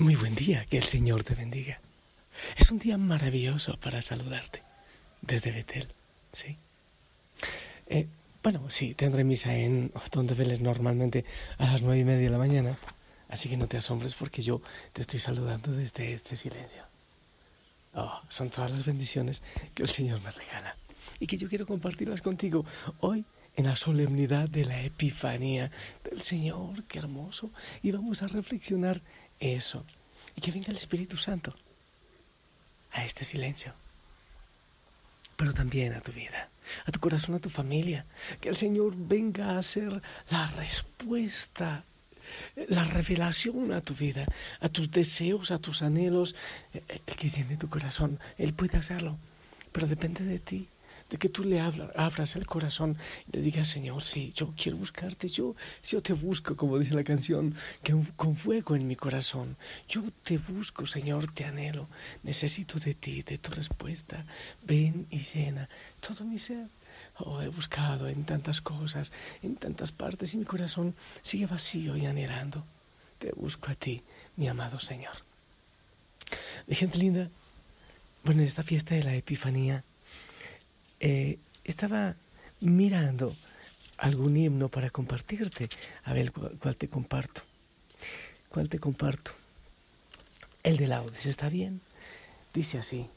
[0.00, 1.80] Muy buen día, que el Señor te bendiga.
[2.56, 4.62] Es un día maravilloso para saludarte
[5.22, 5.88] desde Betel,
[6.30, 6.56] ¿sí?
[7.88, 8.06] Eh,
[8.40, 11.24] bueno, sí, tendré misa en donde veles normalmente
[11.58, 12.78] a las nueve y media de la mañana,
[13.28, 14.62] así que no te asombres porque yo
[14.92, 16.84] te estoy saludando desde este silencio.
[17.94, 19.42] Oh, son todas las bendiciones
[19.74, 20.76] que el Señor me regala
[21.18, 22.64] y que yo quiero compartirlas contigo
[23.00, 23.24] hoy
[23.58, 25.72] en la solemnidad de la Epifanía
[26.08, 27.50] del Señor, qué hermoso,
[27.82, 29.02] y vamos a reflexionar
[29.40, 29.84] eso.
[30.36, 31.56] Y que venga el Espíritu Santo
[32.92, 33.74] a este silencio.
[35.36, 36.50] Pero también a tu vida,
[36.86, 38.06] a tu corazón, a tu familia.
[38.40, 41.84] Que el Señor venga a ser la respuesta,
[42.68, 44.24] la revelación a tu vida,
[44.60, 46.36] a tus deseos, a tus anhelos.
[46.72, 49.18] El que llene tu corazón, Él puede hacerlo.
[49.72, 50.68] Pero depende de ti
[51.10, 55.28] de que tú le abras el corazón y le digas, Señor, sí, yo quiero buscarte,
[55.28, 55.54] yo,
[55.86, 59.56] yo te busco, como dice la canción, que con fuego en mi corazón.
[59.88, 61.88] Yo te busco, Señor, te anhelo,
[62.22, 64.26] necesito de ti, de tu respuesta.
[64.62, 65.68] Ven y llena
[66.00, 66.68] todo mi ser.
[67.20, 72.06] Oh, he buscado en tantas cosas, en tantas partes, y mi corazón sigue vacío y
[72.06, 72.64] anhelando.
[73.18, 74.02] Te busco a ti,
[74.36, 75.14] mi amado Señor.
[76.66, 77.30] Mi gente linda,
[78.22, 79.84] bueno, en esta fiesta de la Epifanía,
[81.00, 82.16] eh, estaba
[82.60, 83.36] mirando
[83.98, 85.68] algún himno para compartirte.
[86.04, 87.42] A ver cuál, te comparto.
[88.48, 89.32] ¿Cuál te comparto?
[90.62, 91.80] El de laudes, ¿está bien?
[92.54, 93.10] Dice así.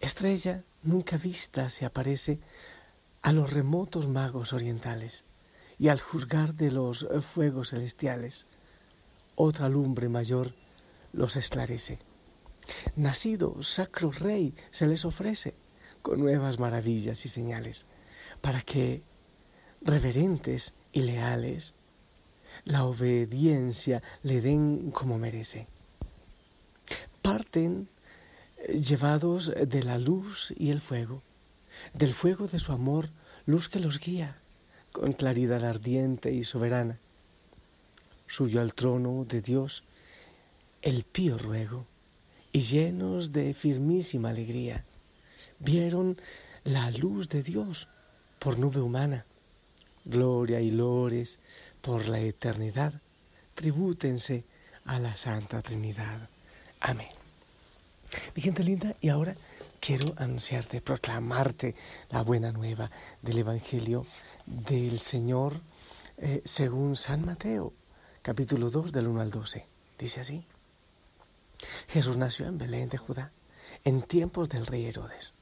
[0.00, 2.38] Estrella nunca vista se aparece
[3.22, 5.24] a los remotos magos orientales
[5.78, 8.46] y al juzgar de los fuegos celestiales,
[9.36, 10.54] otra lumbre mayor
[11.12, 11.98] los esclarece.
[12.96, 15.54] Nacido sacro rey se les ofrece
[16.02, 17.86] con nuevas maravillas y señales,
[18.40, 19.02] para que,
[19.82, 21.74] reverentes y leales,
[22.64, 25.66] la obediencia le den como merece.
[27.22, 27.88] Parten
[28.58, 31.22] eh, llevados de la luz y el fuego,
[31.94, 33.10] del fuego de su amor,
[33.46, 34.38] luz que los guía,
[34.92, 36.98] con claridad ardiente y soberana.
[38.26, 39.84] Suyo al trono de Dios
[40.82, 41.86] el pío ruego,
[42.52, 44.84] y llenos de firmísima alegría,
[45.60, 46.20] vieron
[46.64, 47.88] la luz de Dios
[48.38, 49.24] por nube humana.
[50.04, 51.38] Gloria y lores
[51.80, 52.94] por la eternidad,
[53.54, 54.44] tribútense
[54.84, 56.28] a la Santa Trinidad.
[56.80, 57.10] Amén.
[58.34, 59.36] Mi gente linda, y ahora
[59.78, 61.74] quiero anunciarte, proclamarte
[62.10, 62.90] la buena nueva
[63.22, 64.06] del Evangelio
[64.46, 65.60] del Señor
[66.16, 67.72] eh, según San Mateo,
[68.22, 69.66] capítulo 2 del 1 al 12.
[69.98, 70.44] Dice así.
[71.88, 73.32] Jesús nació en Belén de Judá,
[73.84, 75.34] en tiempos del rey Herodes.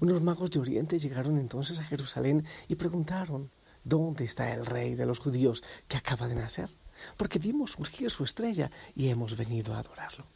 [0.00, 3.50] Unos magos de Oriente llegaron entonces a Jerusalén y preguntaron,
[3.84, 6.70] ¿dónde está el rey de los judíos que acaba de nacer?
[7.16, 10.26] Porque vimos surgir su estrella y hemos venido a adorarlo.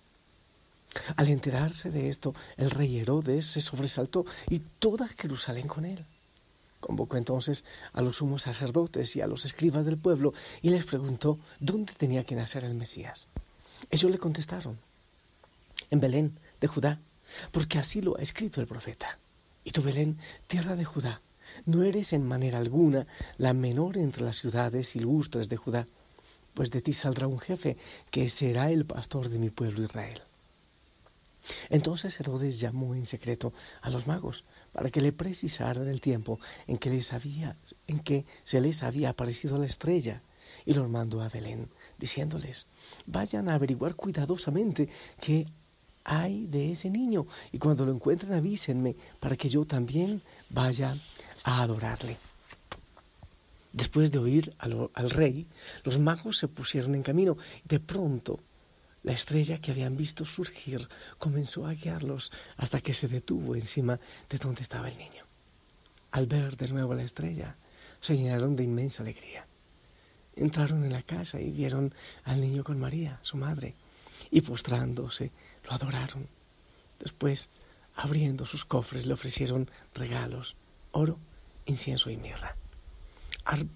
[1.16, 6.04] Al enterarse de esto, el rey Herodes se sobresaltó y toda Jerusalén con él.
[6.80, 10.32] Convocó entonces a los sumos sacerdotes y a los escribas del pueblo
[10.62, 13.28] y les preguntó dónde tenía que nacer el Mesías.
[13.90, 14.78] Ellos le contestaron,
[15.90, 17.00] en Belén, de Judá,
[17.52, 19.18] porque así lo ha escrito el profeta.
[19.64, 21.22] Y tú, Belén, tierra de Judá,
[21.66, 25.88] no eres en manera alguna la menor entre las ciudades ilustres de Judá,
[26.54, 27.76] pues de ti saldrá un jefe
[28.10, 30.22] que será el pastor de mi pueblo Israel.
[31.70, 36.78] Entonces Herodes llamó en secreto a los magos para que le precisaran el tiempo en
[36.78, 40.22] que, les había, en que se les había aparecido la estrella
[40.66, 42.66] y los mandó a Belén, diciéndoles,
[43.06, 44.88] vayan a averiguar cuidadosamente
[45.20, 45.46] qué
[46.08, 50.96] hay de ese niño y cuando lo encuentren avísenme para que yo también vaya
[51.44, 52.16] a adorarle.
[53.74, 55.46] Después de oír al, al rey,
[55.84, 58.40] los magos se pusieron en camino de pronto
[59.02, 60.88] la estrella que habían visto surgir
[61.18, 65.24] comenzó a guiarlos hasta que se detuvo encima de donde estaba el niño.
[66.10, 67.54] Al ver de nuevo la estrella,
[68.00, 69.46] se llenaron de inmensa alegría.
[70.36, 71.92] Entraron en la casa y vieron
[72.24, 73.74] al niño con María, su madre,
[74.30, 75.30] y postrándose
[75.64, 76.28] lo adoraron.
[76.98, 77.48] Después,
[77.94, 80.56] abriendo sus cofres, le ofrecieron regalos,
[80.92, 81.18] oro,
[81.66, 82.56] incienso y mirra.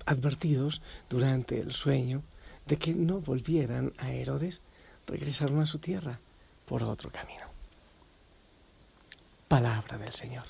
[0.07, 2.23] Advertidos durante el sueño
[2.67, 4.61] de que no volvieran a Herodes,
[5.07, 6.21] regresaron a su tierra
[6.67, 7.47] por otro camino.
[9.49, 10.45] Palabra del Señor.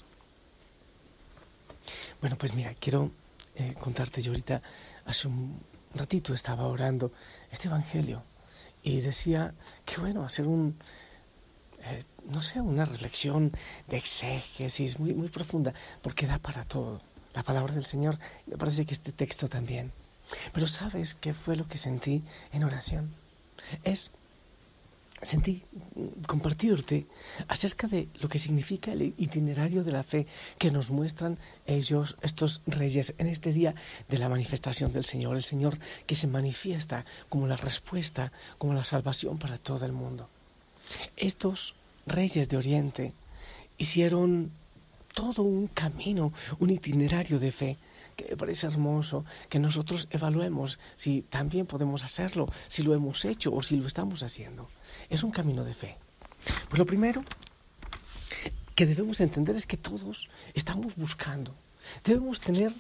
[2.20, 3.10] Bueno, pues mira, quiero
[3.54, 4.62] eh, contarte yo ahorita,
[5.04, 5.60] hace un
[5.94, 7.12] ratito estaba orando
[7.50, 8.22] este Evangelio
[8.82, 9.54] y decía
[9.84, 10.78] que bueno, hacer un,
[11.84, 13.52] eh, no sé, una reflexión
[13.88, 17.00] de exégesis muy, muy profunda, porque da para todo.
[17.34, 19.92] La palabra del Señor, me parece que este texto también.
[20.52, 23.14] Pero ¿sabes qué fue lo que sentí en oración?
[23.84, 24.10] Es
[25.22, 25.62] sentí
[26.26, 27.06] compartirte
[27.46, 30.26] acerca de lo que significa el itinerario de la fe
[30.58, 33.74] que nos muestran ellos, estos reyes, en este día
[34.08, 38.84] de la manifestación del Señor, el Señor que se manifiesta como la respuesta, como la
[38.84, 40.28] salvación para todo el mundo.
[41.16, 41.74] Estos
[42.06, 43.12] reyes de Oriente
[43.78, 44.52] hicieron
[45.14, 47.78] todo un camino, un itinerario de fe
[48.16, 53.62] que parece hermoso que nosotros evaluemos si también podemos hacerlo, si lo hemos hecho o
[53.62, 54.68] si lo estamos haciendo.
[55.08, 55.96] Es un camino de fe.
[56.68, 57.22] Pues lo primero
[58.74, 61.54] que debemos entender es que todos estamos buscando.
[62.04, 62.72] Debemos tener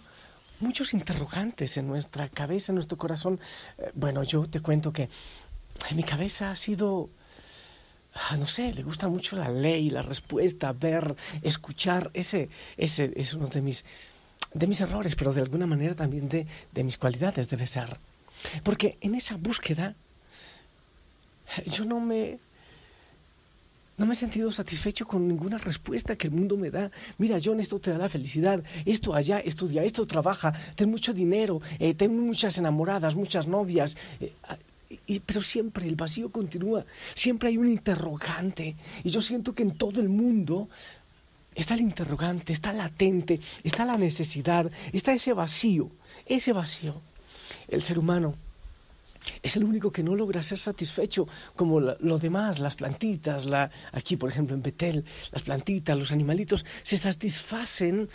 [0.60, 3.40] muchos interrogantes en nuestra cabeza, en nuestro corazón.
[3.78, 5.08] Eh, bueno, yo te cuento que
[5.90, 7.10] en mi cabeza ha sido
[8.38, 12.10] no sé, le gusta mucho la ley, la respuesta, ver, escuchar.
[12.14, 13.84] Ese, ese es uno de mis
[14.54, 17.98] de mis errores, pero de alguna manera también de, de mis cualidades debe ser.
[18.62, 19.94] Porque en esa búsqueda
[21.66, 22.38] yo no me,
[23.96, 26.90] no me he sentido satisfecho con ninguna respuesta que el mundo me da.
[27.18, 31.60] Mira, John, esto te da la felicidad, esto allá, estudia, esto trabaja, ten mucho dinero,
[31.78, 33.96] eh, ten muchas enamoradas, muchas novias.
[34.20, 34.32] Eh,
[35.24, 36.84] pero siempre el vacío continúa,
[37.14, 38.76] siempre hay un interrogante.
[39.04, 40.68] Y yo siento que en todo el mundo
[41.54, 45.90] está el interrogante, está latente, está la necesidad, está ese vacío,
[46.26, 47.00] ese vacío.
[47.68, 48.34] El ser humano
[49.42, 51.26] es el único que no logra ser satisfecho
[51.56, 56.64] como lo demás, las plantitas, la, aquí por ejemplo en Betel, las plantitas, los animalitos
[56.82, 58.08] se satisfacen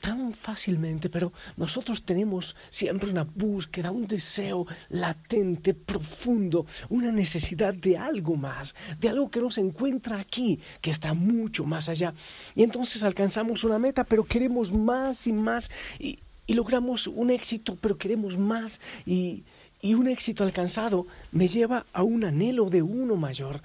[0.00, 7.96] tan fácilmente, pero nosotros tenemos siempre una búsqueda, un deseo latente, profundo, una necesidad de
[7.96, 12.14] algo más, de algo que no se encuentra aquí, que está mucho más allá.
[12.56, 17.78] Y entonces alcanzamos una meta, pero queremos más y más, y, y logramos un éxito,
[17.80, 19.44] pero queremos más, y,
[19.82, 23.60] y un éxito alcanzado me lleva a un anhelo de uno mayor.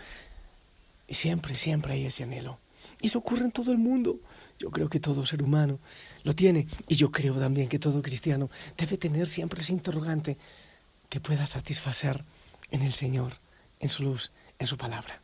[1.07, 2.59] Y siempre, siempre hay ese anhelo.
[2.99, 4.19] Y eso ocurre en todo el mundo.
[4.57, 5.79] Yo creo que todo ser humano
[6.23, 6.67] lo tiene.
[6.87, 10.37] Y yo creo también que todo cristiano debe tener siempre ese interrogante
[11.07, 12.25] que pueda satisfacer
[12.71, 13.33] en el Señor,
[13.79, 15.21] en su luz, en su palabra.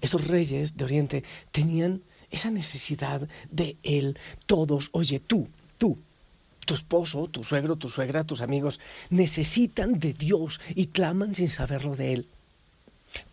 [0.00, 4.16] Estos reyes de Oriente tenían esa necesidad de Él.
[4.46, 5.98] Todos, oye, tú, tú,
[6.64, 8.80] tu esposo, tu suegro, tu suegra, tus amigos
[9.10, 12.28] necesitan de Dios y claman sin saberlo de Él.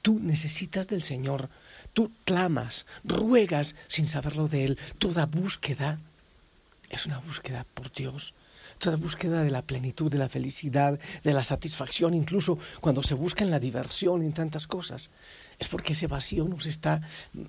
[0.02, 1.50] Tú necesitas del Señor,
[1.94, 4.80] tú clamas, ruegas sin saberlo de Él.
[4.98, 6.00] Toda búsqueda
[6.90, 8.34] es una búsqueda por Dios.
[8.78, 13.44] Toda búsqueda de la plenitud, de la felicidad, de la satisfacción, incluso cuando se busca
[13.44, 15.12] en la diversión, en tantas cosas,
[15.60, 17.02] es porque ese vacío nos está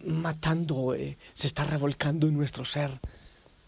[0.05, 2.99] matando, eh, se está revolcando en nuestro ser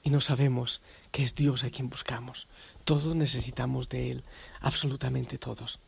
[0.02, 2.48] y no sabemos que es Dios a quien buscamos.
[2.84, 4.24] Todos necesitamos de Él,
[4.60, 5.80] absolutamente todos.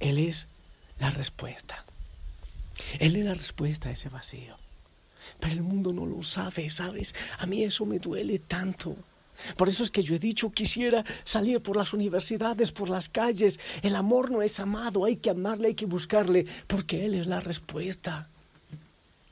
[0.00, 0.48] Él es
[0.98, 1.84] la respuesta.
[2.98, 4.56] Él es la respuesta a ese vacío.
[5.38, 7.14] Pero el mundo no lo sabe, ¿sabes?
[7.38, 8.96] A mí eso me duele tanto.
[9.56, 13.60] Por eso es que yo he dicho, quisiera salir por las universidades, por las calles.
[13.82, 17.40] El amor no es amado, hay que amarle, hay que buscarle, porque Él es la
[17.40, 18.28] respuesta.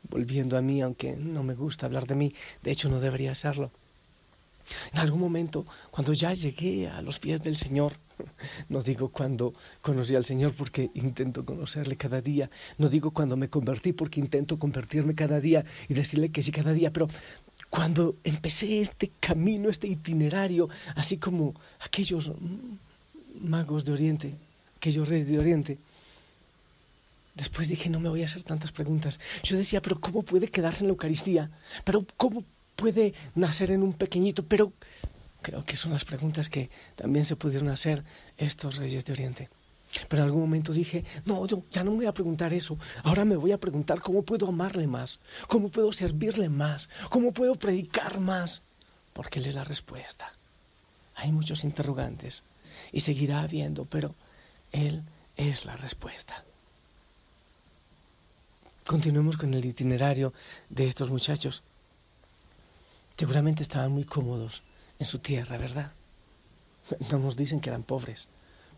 [0.08, 3.70] Volviendo a mí, aunque no me gusta hablar de mí, de hecho no debería hacerlo.
[4.92, 7.92] En algún momento, cuando ya llegué a los pies del Señor,
[8.68, 13.48] no digo cuando conocí al Señor porque intento conocerle cada día, no digo cuando me
[13.48, 17.08] convertí porque intento convertirme cada día y decirle que sí cada día, pero
[17.70, 22.32] cuando empecé este camino, este itinerario, así como aquellos
[23.40, 24.34] magos de Oriente,
[24.76, 25.78] aquellos reyes de Oriente,
[27.38, 29.20] Después dije, no me voy a hacer tantas preguntas.
[29.44, 31.50] Yo decía, pero ¿cómo puede quedarse en la Eucaristía?
[31.84, 32.42] ¿Pero cómo
[32.78, 34.72] puede nacer en un pequeñito, pero
[35.42, 38.04] creo que son las preguntas que también se pudieron hacer
[38.36, 39.50] estos reyes de Oriente.
[40.08, 43.24] Pero en algún momento dije, no, yo ya no me voy a preguntar eso, ahora
[43.24, 45.18] me voy a preguntar cómo puedo amarle más,
[45.48, 48.62] cómo puedo servirle más, cómo puedo predicar más,
[49.12, 50.32] porque Él es la respuesta.
[51.16, 52.44] Hay muchos interrogantes
[52.92, 54.14] y seguirá habiendo, pero
[54.70, 55.02] Él
[55.36, 56.44] es la respuesta.
[58.86, 60.32] Continuemos con el itinerario
[60.70, 61.64] de estos muchachos.
[63.18, 64.62] Seguramente estaban muy cómodos
[65.00, 65.92] en su tierra, ¿verdad?
[67.10, 68.28] No nos dicen que eran pobres,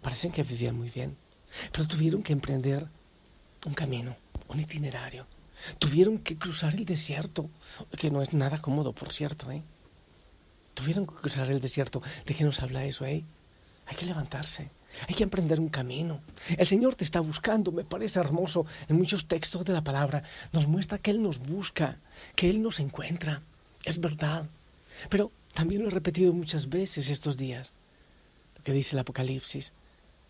[0.01, 1.19] parecen que vivían muy bien,
[1.71, 2.89] pero tuvieron que emprender
[3.67, 4.17] un camino,
[4.49, 5.27] un itinerario.
[5.79, 7.51] Tuvieron que cruzar el desierto,
[7.99, 9.63] que no es nada cómodo, por cierto, ¿eh?
[10.73, 12.01] Tuvieron que cruzar el desierto.
[12.25, 13.23] ¿De qué nos habla eso, eh?
[13.85, 14.71] Hay que levantarse,
[15.07, 16.23] hay que emprender un camino.
[16.49, 18.65] El Señor te está buscando, me parece hermoso.
[18.89, 21.99] En muchos textos de la palabra nos muestra que Él nos busca,
[22.35, 23.43] que Él nos encuentra.
[23.85, 24.49] Es verdad.
[25.09, 27.73] Pero también lo he repetido muchas veces estos días.
[28.57, 29.73] Lo que dice el Apocalipsis.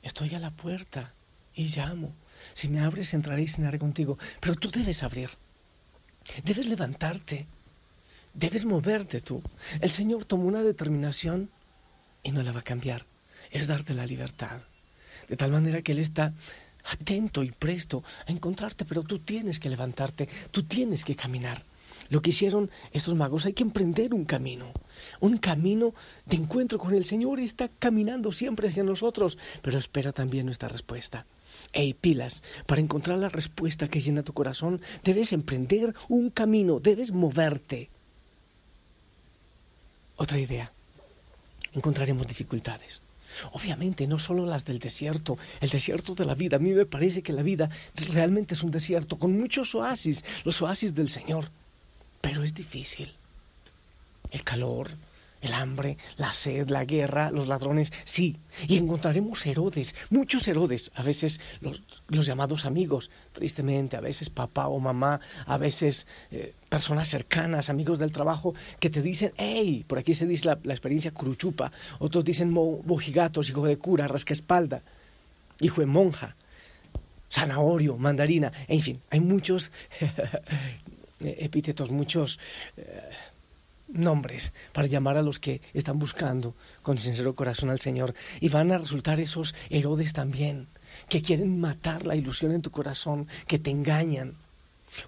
[0.02, 1.12] Estoy a la puerta
[1.54, 2.14] y llamo.
[2.54, 4.18] Si me abres, entraré y cenaré contigo.
[4.40, 5.30] Pero tú debes abrir.
[6.44, 7.46] Debes levantarte.
[8.32, 9.42] Debes moverte tú.
[9.80, 11.50] El Señor tomó una determinación
[12.22, 13.04] y no la va a cambiar.
[13.50, 14.62] Es darte la libertad.
[15.28, 16.32] De tal manera que Él está
[16.84, 21.64] atento y presto a encontrarte, pero tú tienes que levantarte, tú tienes que caminar.
[22.10, 24.66] Lo que hicieron estos magos, hay que emprender un camino,
[25.20, 25.94] un camino
[26.26, 31.24] de encuentro con el Señor, está caminando siempre hacia nosotros, pero espera también nuestra respuesta.
[31.72, 37.12] Ey, pilas, para encontrar la respuesta que llena tu corazón, debes emprender un camino, debes
[37.12, 37.90] moverte.
[40.16, 40.72] Otra idea,
[41.72, 43.02] encontraremos dificultades.
[43.52, 46.56] Obviamente, no solo las del desierto, el desierto de la vida.
[46.56, 47.70] A mí me parece que la vida
[48.08, 51.52] realmente es un desierto con muchos oasis, los oasis del Señor.
[52.20, 53.12] Pero es difícil.
[54.30, 54.90] El calor,
[55.40, 58.36] el hambre, la sed, la guerra, los ladrones, sí.
[58.68, 64.78] Y encontraremos Herodes, muchos Herodes, a veces los, llamados amigos, tristemente, a veces papá o
[64.78, 70.14] mamá, a veces eh, personas cercanas, amigos del trabajo, que te dicen, hey, por aquí
[70.14, 74.82] se dice la, experiencia curuchupa, otros dicen mojigatos, hijo de cura, rasca espalda,
[75.60, 76.36] hijo de monja,
[77.32, 79.70] zanahorio, mandarina, en fin, hay muchos
[81.20, 82.38] epítetos, muchos...
[82.76, 83.10] Eh,
[83.92, 88.14] nombres para llamar a los que están buscando con sincero corazón al Señor.
[88.40, 90.68] Y van a resultar esos Herodes también,
[91.08, 94.36] que quieren matar la ilusión en tu corazón, que te engañan.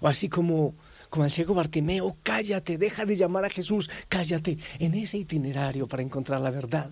[0.01, 0.75] O así como,
[1.09, 6.03] como el ciego Bartimeo, cállate, deja de llamar a Jesús, cállate, en ese itinerario para
[6.03, 6.91] encontrar la verdad.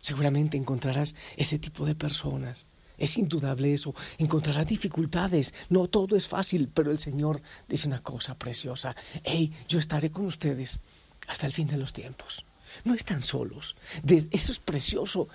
[0.00, 2.66] Seguramente encontrarás ese tipo de personas.
[2.98, 3.94] Es indudable eso.
[4.18, 5.54] Encontrarás dificultades.
[5.68, 8.94] No todo es fácil, pero el Señor dice una cosa preciosa.
[9.24, 10.80] Hey, yo estaré con ustedes
[11.26, 12.44] hasta el fin de los tiempos.
[12.84, 13.76] No están solos.
[14.06, 15.28] eso es precioso.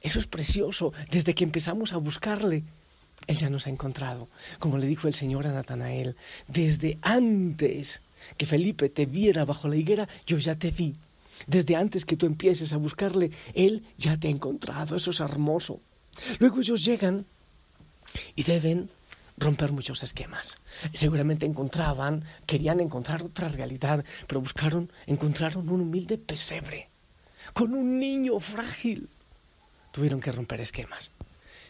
[0.00, 0.92] Eso es precioso.
[1.10, 2.64] Desde que empezamos a buscarle,
[3.26, 4.28] Él ya nos ha encontrado.
[4.58, 8.00] Como le dijo el Señor a Natanael, desde antes
[8.36, 10.96] que Felipe te viera bajo la higuera, yo ya te vi.
[11.46, 14.96] Desde antes que tú empieces a buscarle, Él ya te ha encontrado.
[14.96, 15.80] Eso es hermoso.
[16.38, 17.26] Luego ellos llegan
[18.34, 18.90] y deben
[19.36, 20.56] romper muchos esquemas.
[20.92, 26.90] Seguramente encontraban, querían encontrar otra realidad, pero buscaron, encontraron un humilde pesebre
[27.52, 29.08] con un niño frágil.
[29.92, 31.10] Tuvieron que romper esquemas.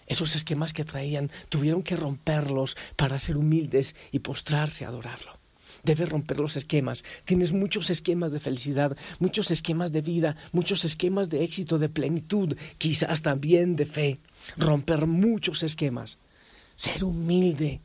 [0.07, 5.39] Esos esquemas que traían tuvieron que romperlos para ser humildes y postrarse a adorarlo.
[5.85, 7.05] Debes romper los esquemas.
[7.25, 12.57] Tienes muchos esquemas de felicidad, muchos esquemas de vida, muchos esquemas de éxito, de plenitud,
[12.79, 14.19] quizás también de fe.
[14.57, 16.19] Romper muchos esquemas
[16.79, 17.81] ser humilde,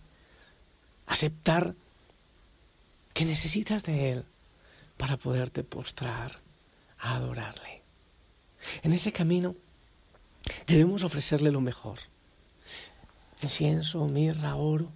[1.07, 1.73] aceptar
[3.13, 4.25] que necesitas de Él
[4.97, 6.41] para poderte postrar
[6.99, 7.81] a adorarle.
[8.83, 9.55] En ese camino
[10.67, 11.99] debemos ofrecerle lo mejor.
[13.41, 14.91] Incienso, mirra, oro.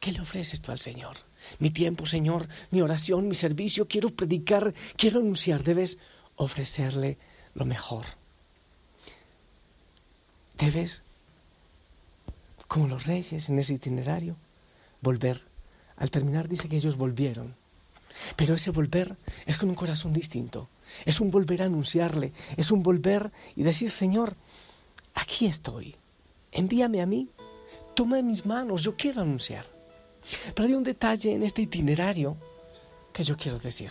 [0.00, 1.16] ¿Qué le ofreces tú al Señor?
[1.60, 5.62] Mi tiempo, Señor, mi oración, mi servicio, quiero predicar, quiero anunciar.
[5.62, 5.98] Debes
[6.34, 7.16] ofrecerle
[7.54, 8.06] lo mejor.
[10.58, 11.02] Debes
[12.68, 14.36] como los reyes en ese itinerario,
[15.00, 15.42] volver.
[15.96, 17.54] Al terminar dice que ellos volvieron.
[18.36, 20.68] Pero ese volver es con un corazón distinto.
[21.04, 24.36] Es un volver a anunciarle, es un volver y decir, Señor,
[25.14, 25.96] aquí estoy.
[26.52, 27.28] Envíame a mí.
[27.94, 29.66] Toma en mis manos, yo quiero anunciar.
[30.54, 32.36] Pero hay un detalle en este itinerario
[33.12, 33.90] que yo quiero decir.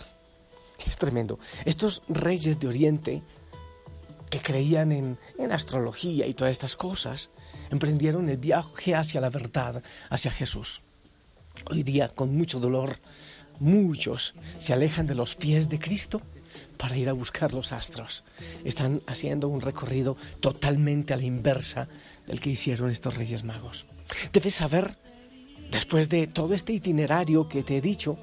[0.86, 1.38] Es tremendo.
[1.64, 3.22] Estos reyes de Oriente
[4.30, 7.30] que creían en, en astrología y todas estas cosas,
[7.70, 10.82] emprendieron el viaje hacia la verdad, hacia Jesús.
[11.70, 12.98] Hoy día, con mucho dolor,
[13.60, 16.20] muchos se alejan de los pies de Cristo
[16.76, 18.24] para ir a buscar los astros.
[18.64, 21.88] Están haciendo un recorrido totalmente a la inversa
[22.26, 23.86] del que hicieron estos reyes magos.
[24.32, 24.96] Debes saber,
[25.70, 28.18] después de todo este itinerario que te he dicho,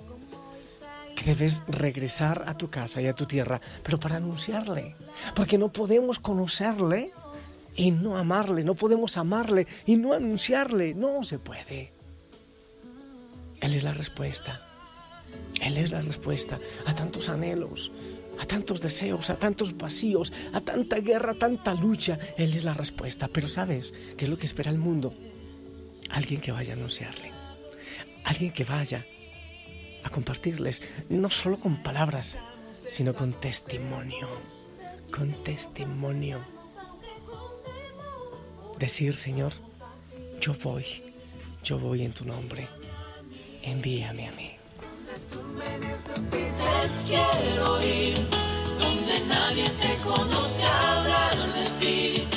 [1.15, 4.95] que debes regresar a tu casa y a tu tierra, pero para anunciarle,
[5.35, 7.11] porque no podemos conocerle
[7.75, 11.91] y no amarle, no podemos amarle y no anunciarle, no se puede.
[13.61, 14.61] Él es la respuesta,
[15.61, 17.91] Él es la respuesta a tantos anhelos,
[18.39, 22.19] a tantos deseos, a tantos vacíos, a tanta guerra, a tanta lucha.
[22.37, 25.13] Él es la respuesta, pero ¿sabes qué es lo que espera el mundo?
[26.09, 27.31] Alguien que vaya a anunciarle,
[28.23, 29.05] alguien que vaya
[30.03, 32.37] a compartirles, no solo con palabras,
[32.89, 34.27] sino con testimonio,
[35.09, 36.52] con testimonio
[38.79, 39.53] decir, Señor,
[40.39, 40.85] yo voy,
[41.63, 42.67] yo voy en tu nombre,
[43.63, 44.51] envíame a mí.
[47.07, 48.17] Quiero ir
[48.79, 52.27] donde nadie te conozca hablar de ti,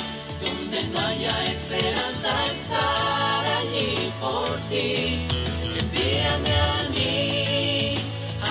[0.41, 5.27] donde no haya esperanza estar allí por ti.
[5.79, 7.95] Envíame a mí,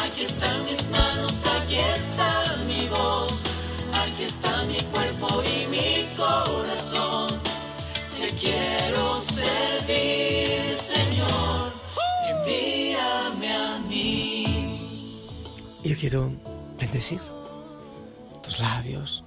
[0.02, 3.32] aquí están mis manos, aquí está mi voz,
[3.92, 5.42] aquí está mi cuerpo.
[5.44, 5.55] Y
[15.96, 16.30] quiero
[16.78, 17.20] bendecir
[18.42, 19.24] tus labios,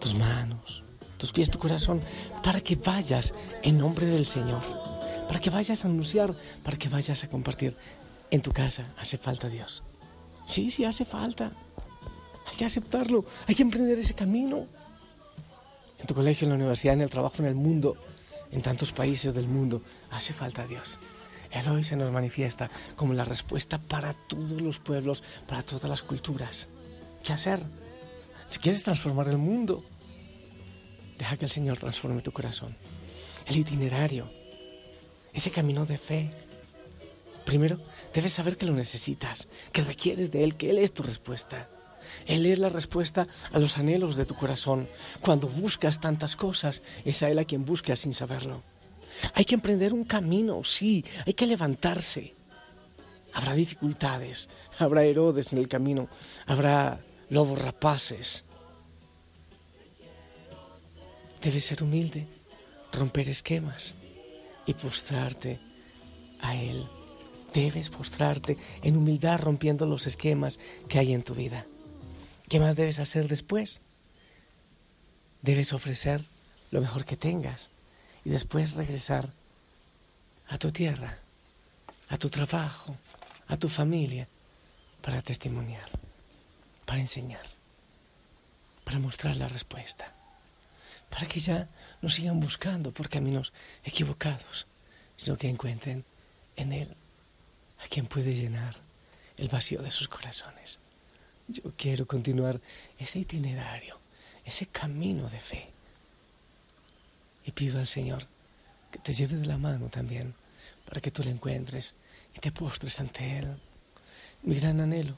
[0.00, 0.82] tus manos,
[1.18, 2.00] tus pies, tu corazón,
[2.42, 4.62] para que vayas en nombre del Señor,
[5.28, 7.76] para que vayas a anunciar, para que vayas a compartir.
[8.30, 9.84] En tu casa hace falta Dios.
[10.46, 11.52] Sí, sí, hace falta.
[12.50, 14.66] Hay que aceptarlo, hay que emprender ese camino.
[15.98, 17.96] En tu colegio, en la universidad, en el trabajo, en el mundo,
[18.50, 20.98] en tantos países del mundo, hace falta Dios.
[21.72, 26.68] Hoy se nos manifiesta como la respuesta para todos los pueblos, para todas las culturas.
[27.22, 27.62] ¿Qué hacer?
[28.46, 29.82] Si quieres transformar el mundo,
[31.18, 32.76] deja que el Señor transforme tu corazón.
[33.46, 34.30] El itinerario,
[35.32, 36.30] ese camino de fe.
[37.46, 37.78] Primero,
[38.12, 41.70] debes saber que lo necesitas, que requieres de Él, que Él es tu respuesta.
[42.26, 44.88] Él es la respuesta a los anhelos de tu corazón.
[45.22, 48.62] Cuando buscas tantas cosas, es a Él a quien buscas sin saberlo.
[49.34, 52.34] Hay que emprender un camino, sí, hay que levantarse.
[53.32, 54.48] Habrá dificultades,
[54.78, 56.08] habrá Herodes en el camino,
[56.46, 57.00] habrá
[57.30, 58.44] lobos rapaces.
[61.40, 62.26] Debes ser humilde,
[62.92, 63.94] romper esquemas
[64.66, 65.60] y postrarte
[66.40, 66.86] a Él.
[67.54, 71.66] Debes postrarte en humildad rompiendo los esquemas que hay en tu vida.
[72.48, 73.80] ¿Qué más debes hacer después?
[75.40, 76.22] Debes ofrecer
[76.70, 77.70] lo mejor que tengas
[78.24, 79.30] y después regresar
[80.48, 81.18] a tu tierra,
[82.08, 82.96] a tu trabajo,
[83.48, 84.28] a tu familia,
[85.00, 85.88] para testimoniar,
[86.84, 87.44] para enseñar,
[88.84, 90.12] para mostrar la respuesta,
[91.10, 91.68] para que ya
[92.00, 93.52] no sigan buscando por caminos
[93.84, 94.66] equivocados,
[95.16, 96.04] sino que encuentren
[96.56, 96.96] en Él
[97.84, 98.76] a quien puede llenar
[99.36, 100.78] el vacío de sus corazones.
[101.48, 102.60] Yo quiero continuar
[102.98, 103.98] ese itinerario,
[104.44, 105.72] ese camino de fe
[107.44, 108.26] y pido al Señor
[108.90, 110.34] que te lleve de la mano también
[110.84, 111.94] para que tú le encuentres
[112.34, 113.56] y te postres ante Él.
[114.42, 115.16] Mi gran anhelo,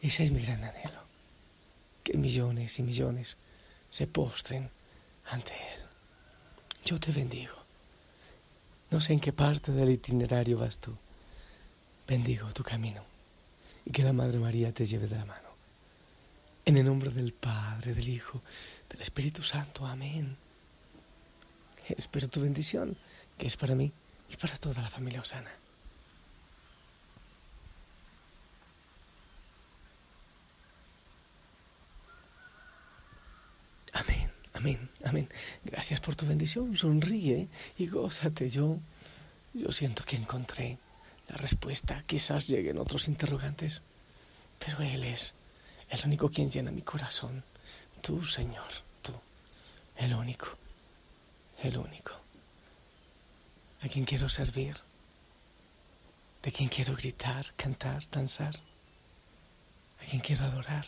[0.00, 1.02] ese es mi gran anhelo,
[2.04, 3.36] que millones y millones
[3.90, 4.70] se postren
[5.26, 5.80] ante Él.
[6.84, 7.54] Yo te bendigo.
[8.90, 10.96] No sé en qué parte del itinerario vas tú.
[12.06, 13.04] Bendigo tu camino
[13.84, 15.49] y que la Madre María te lleve de la mano.
[16.70, 18.42] En el nombre del Padre, del Hijo,
[18.88, 19.84] del Espíritu Santo.
[19.84, 20.36] Amén.
[21.88, 22.96] Espero tu bendición,
[23.36, 23.92] que es para mí
[24.28, 25.50] y para toda la familia Osana.
[33.92, 35.28] Amén, amén, amén.
[35.64, 36.76] Gracias por tu bendición.
[36.76, 38.48] Sonríe y gózate.
[38.48, 38.78] Yo,
[39.54, 40.78] yo siento que encontré
[41.26, 42.04] la respuesta.
[42.06, 43.82] Quizás lleguen otros interrogantes,
[44.60, 45.34] pero Él es
[45.90, 47.44] el único quien llena mi corazón.
[48.00, 48.68] Tú, Señor,
[49.02, 49.12] tú,
[49.96, 50.46] el único,
[51.62, 52.12] el único,
[53.82, 54.76] a quien quiero servir,
[56.42, 58.56] de quien quiero gritar, cantar, danzar,
[60.00, 60.86] a quien quiero adorar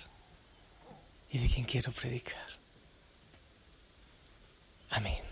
[1.31, 2.47] y de quien quiero predicar.
[4.91, 5.32] Amén.